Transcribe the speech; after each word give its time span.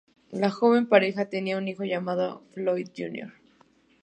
La 0.31 0.49
joven 0.49 0.87
pareja 0.87 1.29
tenía 1.29 1.59
un 1.59 1.67
hijo 1.67 1.83
llamado 1.83 2.41
Floyd 2.55 2.87
Jr. 2.97 3.33